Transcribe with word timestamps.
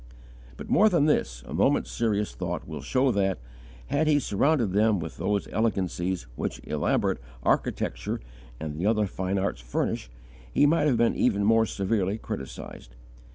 But, 0.57 0.67
more 0.67 0.89
than 0.89 1.05
this, 1.05 1.43
a 1.45 1.53
moment's 1.53 1.91
serious 1.91 2.33
thought 2.33 2.67
will 2.67 2.81
show 2.81 3.11
that, 3.11 3.37
had 3.85 4.07
he 4.07 4.17
surrounded 4.19 4.71
them 4.73 4.99
with 4.99 5.17
those 5.17 5.47
elegancies 5.51 6.23
which 6.35 6.59
elaborate 6.63 7.19
architecture 7.43 8.19
and 8.59 8.73
the 8.73 8.87
other 8.87 9.05
fine 9.05 9.37
arts 9.37 9.61
furnish, 9.61 10.09
he 10.51 10.65
might 10.65 10.87
have 10.87 10.97
been 10.97 11.13
even 11.13 11.43
more 11.43 11.67
severely 11.67 12.17
criticised. 12.17 12.95